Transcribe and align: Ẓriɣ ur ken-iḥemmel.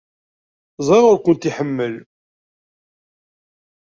Ẓriɣ 0.87 1.05
ur 1.13 1.19
ken-iḥemmel. 1.19 1.93